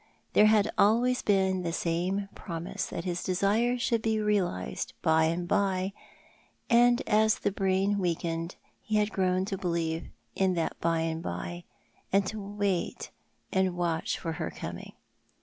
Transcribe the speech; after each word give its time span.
There 0.33 0.47
had 0.47 0.71
always 0.79 1.21
been 1.21 1.61
the 1.61 1.71
same 1.71 2.27
promise 2.33 2.89
tliat 2.89 3.03
his 3.03 3.23
desire 3.23 3.77
should 3.77 4.01
be 4.01 4.19
realised 4.19 4.93
hy 5.03 5.25
and 5.25 5.47
by— 5.47 5.93
and 6.71 7.03
as 7.07 7.37
the 7.37 7.51
braiu 7.51 7.95
weakened 7.99 8.55
he 8.81 8.95
had 8.95 9.11
grown 9.11 9.45
to 9.45 9.59
believe 9.59 10.09
in 10.35 10.55
that 10.55 10.79
by 10.81 11.01
and 11.01 11.21
by, 11.21 11.65
and 12.11 12.25
to 12.25 12.41
wait 12.41 13.11
and 13.51 13.77
watch 13.77 14.17
for 14.17 14.31
her 14.31 14.49
coming. 14.49 14.93